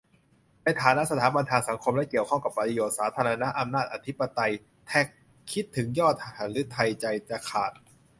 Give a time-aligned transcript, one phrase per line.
[0.63, 4.51] ในฐานะสถาบันทางสังคมและเกี่ยวข้องกับประโยชน์สาธารณะ-อำนาจอธิปไตย
[4.87, 5.05] แท็ก
[5.51, 7.71] คิดถึงยอดหฤทัยใจจะขาด